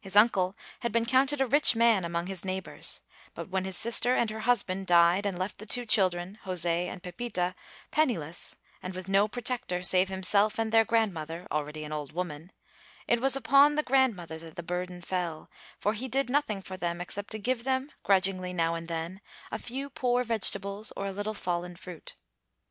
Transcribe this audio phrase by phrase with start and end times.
[0.00, 3.02] His uncle had been counted a rich man among his neighbors,
[3.34, 7.02] but when his sister and her husband died and left the two children, José and
[7.02, 7.54] Pepita,
[7.90, 12.52] penniless, and with no protector save himself and their grandmother, already an old woman,
[13.06, 17.02] it was upon the grandmother that the burden fell, for he did nothing for them
[17.02, 19.20] except to give them, grudgingly now and then,
[19.52, 22.16] a few poor vegetables or a little fallen fruit.